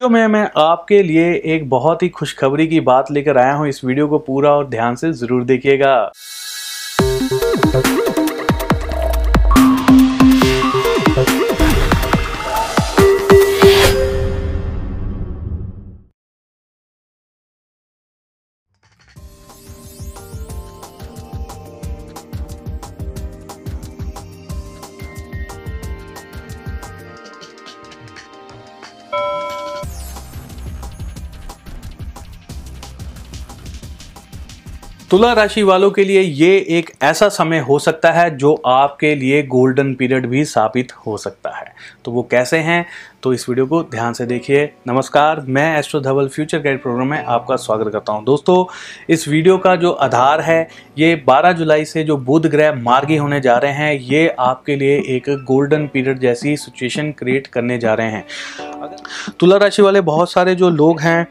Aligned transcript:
तो 0.00 0.08
मैं 0.08 0.26
मैं 0.28 0.48
आपके 0.56 1.02
लिए 1.02 1.32
एक 1.44 1.68
बहुत 1.70 2.02
ही 2.02 2.08
खुशखबरी 2.08 2.66
की 2.66 2.80
बात 2.80 3.10
लेकर 3.10 3.38
आया 3.38 3.52
हूँ। 3.52 3.68
इस 3.68 3.84
वीडियो 3.84 4.08
को 4.08 4.18
पूरा 4.18 4.50
और 4.50 4.68
ध्यान 4.68 4.94
से 4.94 5.12
ज़रूर 5.12 5.44
देखिएगा। 5.44 5.94
तुला 35.10 35.32
राशि 35.32 35.62
वालों 35.62 35.90
के 35.90 36.04
लिए 36.04 36.20
ये 36.20 36.66
एक 36.68 36.90
ऐसा 37.02 37.28
समय 37.28 37.58
हो 37.58 37.78
सकता 37.78 38.10
है 38.10 38.36
जो 38.36 38.54
आपके 38.66 39.14
लिए 39.14 39.42
गोल्डन 39.42 39.94
पीरियड 39.94 40.26
भी 40.26 40.44
साबित 40.44 40.92
हो 41.06 41.16
सकता 41.16 41.50
है। 41.50 41.74
तो 42.04 42.10
वो 42.10 42.22
कैसे 42.22 42.58
हैं? 42.58 42.86
तो 43.22 43.32
इस 43.32 43.48
वीडियो 43.48 43.66
को 43.66 43.82
ध्यान 43.82 44.12
से 44.12 44.26
देखिए। 44.26 44.72
नमस्कार, 44.88 45.40
मैं 45.40 45.78
astro 45.78 46.00
Dhaval 46.00 46.28
future 46.28 46.58
guide 46.58 46.82
program 46.82 47.08
में 47.08 47.24
आपका 47.24 47.56
स्वागत 47.56 47.92
करता 47.92 48.12
हूँ। 48.12 48.24
दोस्तों, 48.24 48.64
इस 49.10 49.28
वीडियो 49.28 49.58
का 49.58 49.76
जो 49.76 49.90
आधार 49.90 50.40
है, 50.40 50.68
ये 50.98 51.14
12 51.26 51.52
जुलाई 51.52 51.84
से 51.84 52.04
जो 52.04 52.16
बुध 52.16 52.46
ग्रह 52.46 52.74
मार्गी 52.74 53.16
होने 53.16 53.40
जा 53.40 53.56
रहे 53.56 53.72
हैं, 53.72 53.92
ये 53.94 54.28
आपके 54.38 54.76
लिए 54.76 54.98
एक 55.16 55.30
गोल्डन 55.30 55.86
पीरियड 55.86 56.18
जैसी 56.18 56.56
सिचुएशन 56.56 57.10
क्रिएट 57.12 57.46
करने 57.46 57.78
जा 57.78 57.94
रहे 57.94 58.10
हैं। 58.10 58.24
तुला 59.40 59.56
राशि 59.56 59.82
वाले 59.82 60.00
बहुत 60.00 60.32
सारे 60.32 60.54
जो 60.54 60.70
लोग 60.70 61.00
हैं 61.00 61.26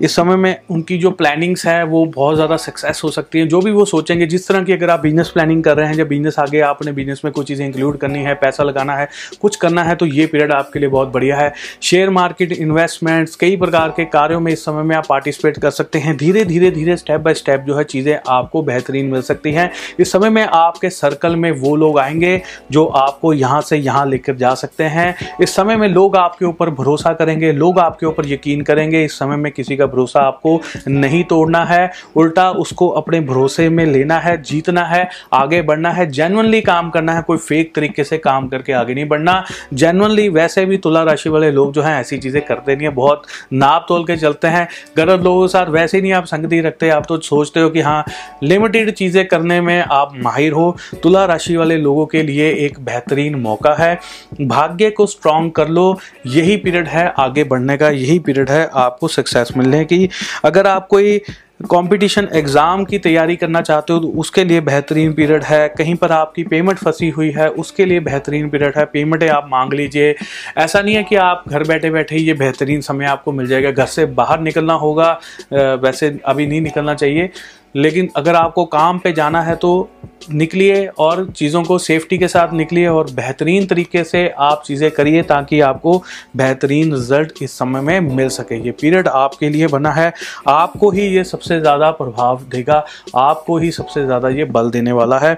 इस 0.00 0.14
समय 0.16 0.36
में 0.36 0.56
उनकी 0.70 0.98
जो 0.98 1.10
प्लानिंग्स 1.10 1.66
है, 1.66 1.82
वो 1.84 2.04
बहुत 2.06 2.34
ज़्यादा 2.34 2.56
सक्सेस 2.56 3.00
हो 3.04 3.10
सकती 3.10 3.38
है। 3.38 3.46
जो 3.46 3.60
भी 3.60 3.70
वो 3.70 3.84
सोचेंगे, 3.84 4.26
जिस 4.26 4.48
तरह 4.48 4.62
की 4.64 4.72
अगर 4.72 4.90
आप 4.90 5.00
बिज़नेस 5.00 5.28
प्लानिंग 5.28 5.62
कर 5.64 5.76
रहे 5.76 5.86
हैं, 5.86 5.94
जब 5.94 6.08
बिज़नेस 6.08 6.38
आगे 6.38 6.60
आपने 6.60 6.92
बिज़नेस 6.92 7.20
में 7.24 7.32
कुछ 7.32 7.46
चीज़ें 7.48 7.64
इंक्लूड 7.66 7.98
करनी 7.98 8.18
है, 8.18 8.34
पैसा 8.34 8.64
लगाना 8.64 8.96
है, 8.96 9.08
कुछ 9.42 9.56
करना 9.56 9.82
है 9.84 9.94
तो 9.94 10.06
ये 10.06 10.26
पीरियड 10.26 10.52
आपके 10.52 10.78
लिए 10.78 10.88
बहुत 10.88 11.08
बढ़िया 11.08 11.36
है। 11.36 11.52
शेयर 11.82 12.10
मार्केट 12.10 12.52
इन्वेस्टमेंट्स 12.52 13.36
कई 13.36 13.56
प्रकार 13.56 13.88
के 13.88 14.04
कार्यों 14.04 14.40
में 14.40 14.52
इस 14.52 14.64
समय 14.64 14.82
में 14.82 14.94
आप 14.96 15.06
पार्टिसिपेट 15.08 15.58
कर 15.58 15.70
सकते 15.70 15.98
हैं। 15.98 16.16
धीरे 16.16 16.44
धीरे 16.44 16.70
धीरे 16.70 16.96
स्टेप 16.96 17.20
बाय 17.20 17.34
स्टेप 17.34 17.60
जो 17.60 17.76
है 17.76 17.84
चीज़ें 17.84 18.16
आपको 18.28 18.62
बेहतरीन 18.62 19.06
मिल 19.06 19.22
सकती 19.22 19.52
हैं। 19.52 19.70
इस 20.00 20.12
समय 20.12 20.30
में 20.30 20.42
आपके 20.42 20.90
सर्कल 20.90 21.36
में 21.36 21.50
वो 21.52 21.74
लोग 21.76 21.98
आएँगे, 21.98 22.40
जो 22.72 22.84
आपको 22.86 23.32
यहाँ 23.32 23.60
से 23.60 23.76
यहाँ 23.76 24.06
लेकर 24.06 24.34
जा 24.34 24.54
सकते 24.54 24.84
हैं। 24.84 25.14
इस 25.42 25.54
समय 25.56 25.76
में 25.76 25.88
लोग 25.88 26.16
आपके 26.16 26.44
ऊपर 26.44 26.70
भरोसा 26.72 27.12
करेंगे, 27.12 27.52
लोग 27.52 27.78
आपके 27.78 28.06
ऊपर 28.06 28.26
यकीन 28.26 28.62
करेंगे। 28.62 29.04
इस 29.04 29.18
समय 29.18 29.36
में 29.36 29.50
किसी 29.52 29.76
का 29.76 29.83
भरोसा 29.86 30.20
आपको 30.20 30.60
नहीं 30.88 31.22
तोड़ना 31.24 31.64
है। 31.64 31.90
उल्टा 32.16 32.50
उसको 32.52 32.88
अपने 32.90 33.20
भरोसे 33.22 33.68
में 33.68 33.84
लेना 33.86 34.18
है, 34.18 34.36
जीतना 34.42 34.84
है, 34.84 35.08
आगे 35.32 35.60
बढ़ना 35.62 35.90
है 35.90 36.06
जेनुअनली 36.10 36.60
काम 36.62 36.90
करना 36.90 37.12
है, 37.12 37.22
कोई 37.22 37.38
फेक 37.38 37.74
तरीके 37.74 38.04
से 38.04 38.18
काम 38.18 38.48
करके 38.48 38.72
आगे 38.72 38.94
नहीं 38.94 39.08
बढ़ना। 39.08 39.44
जेनुअनली 39.74 40.28
वैसे 40.28 40.64
भी 40.66 40.76
तुला 40.78 41.02
राशि 41.02 41.28
वाले 41.28 41.50
लोग 41.50 41.72
जो 41.72 41.82
हैं, 41.82 42.00
ऐसी 42.00 42.18
चीज़ें 42.18 42.40
करते 42.42 42.76
नहीं 42.76 42.86
है, 42.88 42.94
बहुत 42.94 43.22
नाप 43.52 43.86
तोल 43.88 44.04
के 44.04 44.16
चलते 44.16 44.48
हैं। 44.48 44.66
गलत 44.96 45.20
लोगों 45.20 45.42
के 45.42 45.48
साथ 45.48 45.70
वैसे 45.70 46.00
नहीं 46.00 46.12
आप 46.12 46.24
संगति 46.26 46.60
रखते, 46.60 46.88
आप 46.90 47.06
तो 47.08 47.18
सोचते 47.20 47.60
हो 47.60 47.70
कि 47.70 47.80
हाँ 47.80 48.04
लिमिटेड 48.42 48.90
चीज़ें 48.90 49.26
करने 49.28 49.60
में 49.60 49.80
आप 49.82 50.12
माहिर 50.16 50.52
हो। 50.52 50.76
तुला 51.02 51.24
राशि 51.24 51.56
वाले 51.56 51.76
लोगों 51.76 52.06
के 52.06 52.22
लिए 52.22 52.50
एक 52.64 52.78
बेहतरीन 52.80 53.34
मौका 53.34 53.74
है। 53.74 53.98
भाग्य 54.40 54.90
को 54.90 55.06
स्ट्रांग 55.06 55.50
कर 55.52 55.68
लो, 55.68 55.98
यही 56.26 56.56
पीरियड 56.56 56.88
है 56.88 57.06
आगे 57.18 57.44
बढ़ने 57.44 57.76
का, 57.76 57.88
यही 57.90 58.18
पीरियड 58.18 58.50
है 58.50 58.68
आपको 58.74 59.08
सक्सेस 59.08 59.52
मिलने 59.56 59.73
की 59.84 60.08
अगर 60.44 60.66
आप 60.66 60.86
कोई 60.86 61.18
कंपटीशन 61.64 62.28
एग्ज़ाम 62.34 62.84
की 62.84 62.98
तैयारी 62.98 63.36
करना 63.36 63.60
चाहते 63.62 63.92
हो 63.92 63.98
तो 63.98 64.08
उसके 64.20 64.44
लिए 64.44 64.60
बेहतरीन 64.60 65.12
पीरियड 65.12 65.44
है। 65.44 65.68
कहीं 65.68 65.94
पर 65.94 66.12
आपकी 66.12 66.42
पेमेंट 66.44 66.78
फंसी 66.78 67.08
हुई 67.08 67.30
है, 67.30 67.48
उसके 67.48 67.84
लिए 67.84 68.00
बेहतरीन 68.00 68.48
पीरियड 68.50 68.76
है। 68.76 68.84
पेमेंटें 68.84 69.28
आप 69.28 69.48
मांग 69.50 69.72
लीजिए। 69.72 70.14
ऐसा 70.58 70.80
नहीं 70.80 70.94
है 70.94 71.02
कि 71.02 71.16
आप 71.16 71.44
घर 71.48 71.64
बैठे 71.64 71.90
बैठे 71.90 72.16
ये 72.16 72.34
बेहतरीन 72.34 72.80
समय 72.82 73.04
आपको 73.06 73.32
मिल 73.32 73.46
जाएगा। 73.46 73.70
घर 73.70 73.86
से 73.86 74.06
बाहर 74.14 74.40
निकलना 74.40 74.74
होगा। 74.76 75.12
वैसे 75.52 76.16
अभी 76.24 76.46
नहीं 76.46 76.60
निकलना 76.60 76.94
चाहिए। 76.94 77.30
लेकिन 77.74 78.08
अगर 78.16 78.34
आपको 78.34 78.64
काम 78.66 78.98
पे 78.98 79.12
जाना 79.12 79.42
है 79.42 79.56
तो 79.56 79.90
निकलिए 80.32 80.86
और 80.98 81.24
चीज़ों 81.28 81.62
को 81.62 81.76
सेफ्टी 81.78 82.18
के 82.18 82.28
साथ 82.28 82.52
निकलिए 82.52 82.86
और 82.86 83.10
बेहतरीन 83.10 83.66
तरीके 83.66 84.02
से 84.04 84.28
आप 84.38 84.62
चीज़ें 84.66 84.90
करिए 84.90 85.22
ताकि 85.22 85.60
आपको 85.60 85.96
बेहतरीन 86.36 86.92
रिज़ल्ट 86.92 87.42
इस 87.42 87.58
समय 87.58 87.80
में 87.80 88.14
मिल 88.14 88.28
सके। 88.28 88.56
ये 88.56 88.70
पीरियड 88.72 89.08
आपके 89.08 89.48
लिए 89.48 89.66
बना 89.66 89.90
है। 89.90 90.12
आपको 90.48 90.90
ही 90.90 91.06
ये 91.06 91.24
सबसे 91.24 91.58
ज़्यादा 91.60 91.90
प्रभाव 91.90 92.42
देगा। 92.50 92.84
आपको 93.16 93.58
ही 93.58 93.70
सबसे 93.70 94.04
ज़्यादा 94.04 94.28
ये 94.28 94.44
बल 94.46 94.70
देने 94.70 94.92
वाला 94.92 95.18
है। 95.18 95.36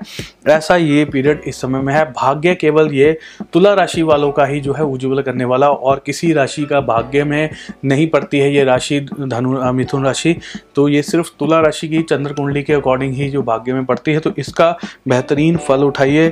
ऐसा 0.49 0.77
ये 0.77 1.05
पीरियड 1.05 1.43
इस 1.47 1.61
समय 1.61 1.81
में 1.81 1.93
है। 1.95 2.05
भाग्य 2.13 2.55
केवल 2.55 2.93
ये 2.95 3.19
तुला 3.53 3.75
राशि 3.75 4.03
वालों 4.03 4.31
का 4.33 4.45
ही 4.45 4.61
जो 4.61 4.73
है 4.73 4.85
उज्ज्वल 4.85 5.23
करने 5.23 5.45
वाला 5.45 5.71
और 5.71 6.03
किसी 6.07 6.33
राशि 6.33 6.65
का 6.65 6.81
भाग्य 6.83 7.25
में 7.25 7.51
नहीं 7.85 8.07
पड़ती 8.07 8.39
है 8.39 8.55
ये 8.55 8.65
राशि, 8.65 9.01
धनु, 9.01 9.73
मिथुन 9.73 10.05
राशि। 10.05 10.37
तो 10.75 10.89
ये 10.89 11.03
सिर्फ़ 11.03 11.31
तुला 11.39 11.61
राशि 11.61 11.89
की 11.89 12.03
चंद्र 12.03 12.26
कुंडली 12.33 12.63
के 12.63 12.73
अकॉर्डिंग 12.73 13.15
ही 13.15 13.29
जो 13.31 13.43
भाग्य 13.43 13.73
में 13.73 13.85
पड़ती 13.85 14.13
है 14.13 14.21
तो 14.21 14.33
इसका 14.39 14.71
बेहतरीन 15.09 15.57
फल 15.59 15.85
उठाइए। 15.85 16.29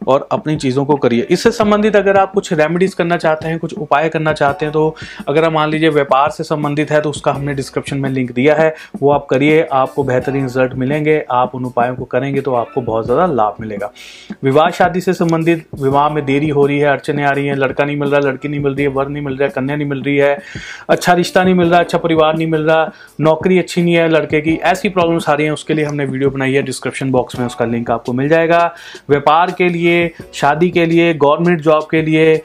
और 0.00 0.26
अपनी 0.32 0.56
चीज़ों 0.56 0.84
को 0.84 0.96
करिए। 0.96 1.26
इससे 1.30 1.50
संबंधित 1.52 1.96
अगर 1.96 2.16
आप 2.16 2.32
कुछ 2.32 2.52
रेमेडीज़ 2.52 2.94
करना 2.96 3.16
चाहते 3.16 3.48
हैं, 3.48 3.58
कुछ 3.58 3.74
उपाय 3.74 4.08
करना 4.08 4.32
चाहते 4.32 4.64
हैं 4.64 4.72
तो 4.72 4.94
अगर 5.28 5.44
आप 5.44 5.52
मान 5.52 5.70
लीजिए 5.70 5.88
व्यापार 5.90 6.30
से 6.30 6.44
संबंधित 6.44 6.90
है 6.90 7.00
तो 7.00 7.10
उसका 7.10 7.32
हमने 7.32 7.54
डिस्क्रिप्शन 7.54 7.98
में 7.98 8.08
लिंक 8.10 8.32
दिया 8.32 8.54
है। 8.54 8.74
वो 9.00 9.10
आप 9.12 9.26
करिए, 9.30 9.62
आपको 9.64 10.04
बेहतरीन 10.04 10.42
रिज़ल्ट 10.42 10.74
मिलेंगे, 10.74 11.22
आप 11.30 11.54
उन 11.54 11.64
उपायों 11.64 11.96
को 11.96 12.04
करेंगे 12.06 12.40
तो 12.40 12.54
आपको 12.54 12.80
बहुत 12.82 13.04
ज़्यादा 13.04 13.26
लाभ 13.28 13.56
मिलेगा। 13.60 13.90
विवाह 14.44 14.70
शादी 14.72 15.00
से 15.00 15.12
संबंधित, 15.14 15.66
विवाह 15.76 16.08
में 16.08 16.24
देरी 16.24 16.48
हो 16.50 16.66
रही 16.66 16.78
है, 16.78 16.86
अड़चने 16.88 17.24
आ 17.24 17.30
रही 17.30 17.46
हैं, 17.46 17.56
लड़का 17.56 17.84
नहीं 17.84 17.96
मिल 17.96 18.08
रहा, 18.10 18.20
लड़की 18.20 18.48
नहीं 18.48 18.60
मिल 18.60 18.74
रही 18.74 18.84
है 18.84 18.90
वर 18.90 19.08
नहीं 19.08 19.22
मिल 19.24 19.36
रहा, 19.36 19.48
कन्या 19.50 19.76
नहीं 19.76 19.88
मिल 19.88 20.02
रही 20.02 20.16
है 20.16 20.36
अच्छा 20.88 21.12
रिश्ता 21.14 21.44
नहीं 21.44 21.54
मिल 21.54 21.70
रहा 21.70 21.80
अच्छा 21.80 21.98
परिवार 21.98 22.36
नहीं 22.36 22.46
मिल 22.48 22.62
रहा, 22.62 22.90
नौकरी 23.20 23.58
अच्छी 23.58 23.82
नहीं 23.82 23.94
है 23.94 24.08
लड़के 24.08 24.40
की, 24.40 24.54
ऐसी 24.64 24.88
प्रॉब्लम्स 24.90 25.28
आ 25.28 25.32
रही 25.32 25.46
हैं, 25.46 25.52
उसके 25.52 25.74
लिए 25.74 25.84
हमने 25.84 26.04
वीडियो 26.06 26.30
बनाई 26.30 26.52
है 26.52 26.62
डिस्क्रिप्शन 26.62 27.10
बॉक्स 27.10 27.38
में 27.38 27.46
उसका 27.46 27.64
लिंक 27.66 27.90
आपको 27.90 28.12
मिल 28.12 28.28
जाएगा। 28.28 28.64
व्यापार 29.10 29.50
के 29.50 29.68
लिए 29.68 29.87
लिए, 29.88 30.10
शादी 30.34 30.70
के 30.70 30.86
लिए 30.86 31.12
गवर्नमेंट 31.16 31.60
जॉब 31.60 31.88
के 31.90 32.02
लिए, 32.02 32.40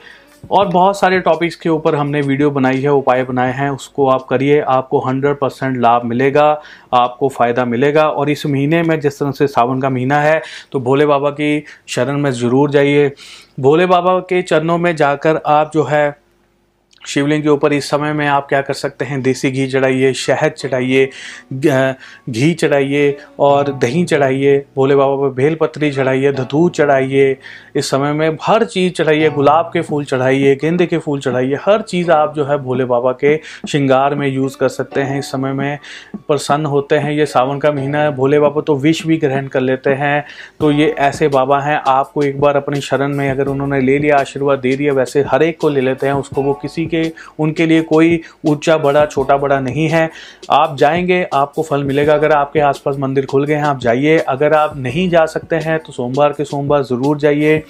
और 0.50 0.66
बहुत 0.68 0.98
सारे 0.98 1.18
टॉपिक्स 1.20 1.56
के 1.56 1.68
ऊपर 1.68 1.94
हमने 1.94 2.20
वीडियो 2.20 2.50
बनाई 2.50 2.80
है, 2.80 2.92
उपाय 2.92 3.22
बनाए 3.24 3.52
हैं, 3.52 3.68
उसको 3.70 4.08
आप 4.08 4.26
करिए, 4.30 4.60
आपको 4.60 4.98
100 5.00 5.34
परसेंट 5.34 5.76
लाभ 5.76 6.02
मिलेगा, 6.04 6.44
आपको 6.94 7.28
फ़ायदा 7.28 7.64
मिलेगा, 7.64 8.08
और 8.08 8.30
इस 8.30 8.44
महीने 8.46 8.82
में 8.82 8.98
जिस 9.00 9.18
तरह 9.18 9.30
से 9.30 9.46
सावन 9.46 9.80
का 9.80 9.90
महीना 9.90 10.20
है 10.20 10.40
तो 10.72 10.80
भोले 10.80 11.06
बाबा 11.06 11.30
की 11.30 11.64
शरण 11.88 12.18
में 12.18 12.30
ज़रूर 12.32 12.70
जाइए। 12.70 13.10
भोले 13.60 13.86
बाबा 13.86 14.18
के 14.20 14.42
चरणों 14.42 14.78
में 14.78 14.94
जाकर 14.96 15.40
आप 15.46 15.70
जो 15.74 15.84
है 15.84 16.23
शिवलिंग 17.06 17.42
के 17.42 17.48
ऊपर 17.48 17.72
इस 17.72 17.88
समय 17.90 18.12
में 18.12 18.26
आप 18.26 18.46
क्या 18.48 18.60
कर 18.62 18.74
सकते 18.74 19.04
हैं? 19.04 19.20
देसी 19.22 19.50
घी 19.50 19.66
चढ़ाइए, 19.66 20.12
शहद 20.12 20.52
चढ़ाइए, 20.52 21.08
घी 21.54 22.52
चढ़ाइए 22.54 23.16
और 23.38 23.72
दही 23.72 24.04
चढ़ाइए, 24.04 24.58
भोले 24.76 24.96
बाबा 24.96 25.16
पर 25.16 25.34
बेलपत्री 25.34 25.90
चढ़ाइए 25.90 26.32
धतूर 26.32 26.70
चढ़ाइए। 26.70 27.36
इस 27.76 27.90
समय 27.90 28.12
में 28.12 28.36
हर 28.42 28.64
चीज़ 28.64 28.92
चढ़ाइए, 28.92 29.30
गुलाब 29.30 29.70
के 29.72 29.80
फूल 29.80 30.04
चढ़ाइए, 30.04 30.54
गेंदे 30.54 30.86
के 30.86 30.98
फूल 30.98 31.20
चढ़ाइए। 31.20 31.58
हर 31.64 31.82
चीज़ 31.82 32.10
आप 32.10 32.34
जो 32.34 32.44
है 32.44 32.58
भोले 32.58 32.84
बाबा 32.84 33.12
के 33.12 33.36
श्रृंगार 33.68 34.14
में 34.14 34.26
यूज़ 34.28 34.56
कर 34.58 34.68
सकते 34.68 35.00
हैं। 35.00 35.18
इस 35.18 35.30
समय 35.30 35.52
में 35.52 35.78
प्रसन्न 36.28 36.66
होते 36.66 36.96
हैं। 36.96 37.12
ये 37.12 37.26
सावन 37.26 37.58
का 37.58 37.72
महीना 37.72 38.02
है, 38.02 38.10
भोले 38.10 38.38
बाबा 38.40 38.60
तो 38.60 38.76
विष 38.76 39.04
भी 39.06 39.16
ग्रहण 39.16 39.46
कर 39.46 39.60
लेते 39.60 39.90
हैं। 39.90 40.24
तो 40.60 40.70
ये 40.72 40.88
ऐसे 40.98 41.28
बाबा 41.28 41.60
हैं, 41.60 41.80
आपको 41.86 42.22
एक 42.22 42.40
बार 42.40 42.56
अपनी 42.56 42.80
शरण 42.80 43.14
में 43.14 43.30
अगर 43.30 43.46
उन्होंने 43.46 43.80
ले 43.80 43.98
लिया, 43.98 44.16
आशीर्वाद 44.16 44.58
दे 44.58 44.76
दिया, 44.76 44.92
वैसे 44.92 45.22
हर 45.22 45.42
एक 45.42 45.60
को 45.60 45.68
ले 45.68 45.80
लेते 45.80 46.06
हैं, 46.06 46.14
उसको 46.14 46.42
वो 46.42 46.52
किसी 46.54 46.86
के 46.94 47.02
उनके 47.38 47.66
लिए 47.66 47.82
कोई 47.84 48.20
ऊँचा, 48.46 48.76
बड़ा, 48.78 49.06
छोटा, 49.06 49.36
बड़ा 49.36 49.60
नहीं 49.60 49.88
है। 49.88 50.08
आप 50.50 50.76
जाएँगे, 50.76 51.26
आपको 51.34 51.62
फल 51.62 51.84
मिलेगा। 51.84 52.14
अगर 52.14 52.32
आपके 52.32 52.60
आसपास 52.62 52.96
मंदिर 52.98 53.26
खुल 53.26 53.44
गए 53.44 53.54
हैं, 53.54 53.64
आप 53.64 53.80
जाइए। 53.80 54.18
अगर 54.18 54.54
आप 54.54 54.76
नहीं 54.76 55.08
जा 55.10 55.26
सकते 55.26 55.56
हैं 55.58 55.78
तो 55.78 55.92
सोमवार 55.92 56.32
के 56.32 56.44
सोमवार 56.44 56.82
ज़रूर 56.84 57.18
जाइए। 57.18 57.62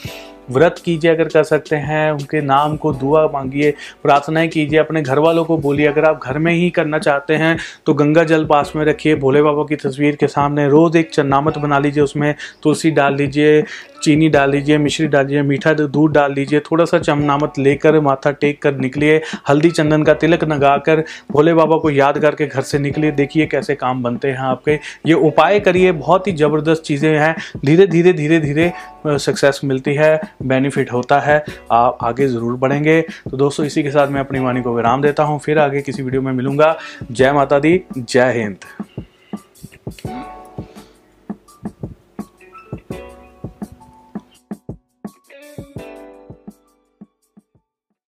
व्रत 0.50 0.80
कीजिए 0.84 1.10
अगर 1.10 1.24
कर 1.24 1.42
सकते 1.42 1.76
हैं, 1.76 2.10
उनके 2.12 2.40
नाम 2.40 2.76
को 2.76 2.92
दुआ 2.92 3.24
मांगिए, 3.28 3.70
प्रार्थनाएँ 4.02 4.48
कीजिए, 4.48 4.78
अपने 4.78 5.02
घर 5.02 5.18
वालों 5.18 5.44
को 5.44 5.56
बोलिए। 5.58 5.86
अगर 5.86 6.04
आप 6.04 6.20
घर 6.24 6.38
में 6.38 6.52
ही 6.52 6.68
करना 6.70 6.98
चाहते 6.98 7.34
हैं 7.34 7.56
तो 7.86 7.94
गंगा 7.94 8.24
जल 8.24 8.44
पास 8.44 8.72
में 8.76 8.84
रखिए। 8.84 9.14
भोले 9.16 9.42
बाबा 9.42 9.64
की 9.64 9.76
तस्वीर 9.78 10.16
के 10.16 10.26
सामने 10.28 10.68
रोज़ 10.68 10.98
एक 10.98 11.10
चन्नामत 11.10 11.58
बना 11.58 11.78
लीजिए, 11.78 12.02
उसमें 12.02 12.34
तुलसी 12.62 12.90
डाल 12.90 13.14
लीजिए 13.14 13.62
चीनी 14.04 14.28
डाल 14.28 14.50
लीजिए 14.50 14.78
मिश्री 14.78 15.06
डाल 15.08 15.26
लीजिए 15.26 15.42
मीठा 15.44 15.72
दूध 15.74 16.12
डाल 16.12 16.32
लीजिए 16.34 16.60
थोड़ा 16.62 16.84
सा 16.84 16.98
चमनामत 17.00 17.58
लेकर 17.58 17.98
माथा 18.00 18.30
टेक 18.32 18.60
कर 18.62 18.74
निकलिए, 18.76 19.20
हल्दी 19.48 19.70
चंदन 19.70 20.02
का 20.02 20.14
तिलक 20.14 20.44
लगा 20.44 20.76
कर 20.86 21.04
भोले 21.32 21.54
बाबा 21.54 21.76
को 21.78 21.90
याद 21.90 22.18
करके 22.18 22.46
घर 22.46 22.62
से 22.62 22.78
निकलिए, 22.78 23.10
देखिए 23.12 23.46
कैसे 23.46 23.74
काम 23.76 24.02
बनते 24.02 24.28
हैं 24.28 24.38
आपके। 24.40 24.78
ये 25.06 25.14
उपाय 25.14 25.60
करिए, 25.60 25.92
बहुत 25.94 26.26
ही 26.26 26.32
ज़बरदस्त 26.34 26.82
चीज़ें 26.84 27.08
हैं, 27.10 27.34
धीरे 27.64 27.86
धीरे 27.86 28.12
धीरे 28.12 28.40
धीरे 28.40 28.72
सक्सेस 29.06 29.60
मिलती 29.64 29.94
है 29.94 30.20
बेनिफिट 30.44 30.92
होता 30.92 31.18
है 31.20 31.42
आप 31.72 31.98
आगे 32.02 32.28
ज़रूर 32.28 32.56
बढ़ेंगे। 32.58 33.00
तो 33.30 33.36
दोस्तों, 33.36 33.66
इसी 33.66 33.82
के 33.82 33.90
साथ 33.90 34.08
मैं 34.08 34.20
अपनी 34.20 34.40
वाणी 34.40 34.62
को 34.62 34.76
विराम 34.76 35.02
देता 35.02 35.22
हूँ, 35.22 35.38
फिर 35.40 35.58
आगे 35.58 35.82
किसी 35.82 36.02
वीडियो 36.02 36.22
में 36.22 36.32
मिलूँगा। 36.32 36.76
जय 37.10 37.32
माता 37.32 37.58
दी, 37.58 37.80
जय 37.98 38.32
हिंद। 38.32 38.64